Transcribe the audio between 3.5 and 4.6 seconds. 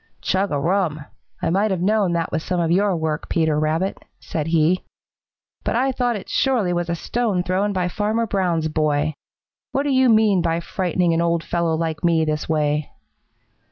Rabbit," said